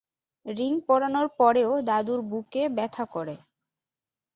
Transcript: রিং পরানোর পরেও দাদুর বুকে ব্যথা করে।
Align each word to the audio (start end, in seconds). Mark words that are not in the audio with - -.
রিং 0.45 0.73
পরানোর 0.87 1.27
পরেও 1.37 1.71
দাদুর 1.81 2.19
বুকে 2.21 2.63
ব্যথা 2.69 3.03
করে। 3.05 3.35